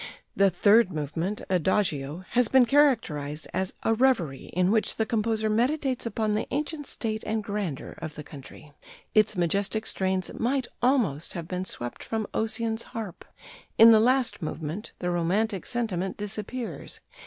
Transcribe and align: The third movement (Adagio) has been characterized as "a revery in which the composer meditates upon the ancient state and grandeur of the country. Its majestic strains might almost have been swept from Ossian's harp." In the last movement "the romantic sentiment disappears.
The 0.35 0.49
third 0.49 0.91
movement 0.91 1.43
(Adagio) 1.47 2.25
has 2.31 2.47
been 2.47 2.65
characterized 2.65 3.47
as 3.53 3.75
"a 3.83 3.93
revery 3.93 4.45
in 4.47 4.71
which 4.71 4.95
the 4.95 5.05
composer 5.05 5.47
meditates 5.47 6.07
upon 6.07 6.33
the 6.33 6.47
ancient 6.49 6.87
state 6.87 7.23
and 7.23 7.43
grandeur 7.43 7.91
of 7.99 8.15
the 8.15 8.23
country. 8.23 8.71
Its 9.13 9.37
majestic 9.37 9.85
strains 9.85 10.31
might 10.33 10.65
almost 10.81 11.33
have 11.33 11.47
been 11.47 11.65
swept 11.65 12.01
from 12.03 12.25
Ossian's 12.33 12.81
harp." 12.97 13.23
In 13.77 13.91
the 13.91 13.99
last 13.99 14.41
movement 14.41 14.91
"the 14.97 15.11
romantic 15.11 15.67
sentiment 15.67 16.17
disappears. 16.17 17.01